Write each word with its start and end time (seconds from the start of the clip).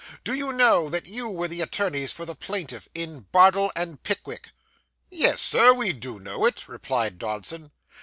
Do 0.23 0.33
you 0.33 0.51
know 0.51 0.89
that 0.89 1.07
you 1.07 1.27
were 1.29 1.47
the 1.47 1.61
attorneys 1.61 2.11
for 2.11 2.25
the 2.25 2.33
plaintiff, 2.33 2.89
in 2.95 3.27
Bardell 3.31 3.71
and 3.75 4.01
Pickwick?' 4.01 4.49
'Yes, 5.11 5.39
sir, 5.41 5.73
we 5.73 5.93
do 5.93 6.19
know 6.19 6.43
it,' 6.45 6.67
replied 6.67 7.19
Dodson. 7.19 7.69